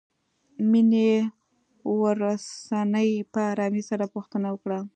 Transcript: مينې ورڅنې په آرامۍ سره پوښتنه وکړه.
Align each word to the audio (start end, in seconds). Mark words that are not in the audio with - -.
مينې 0.69 1.11
ورڅنې 1.99 3.07
په 3.33 3.39
آرامۍ 3.51 3.81
سره 3.89 4.05
پوښتنه 4.15 4.47
وکړه. 4.51 4.79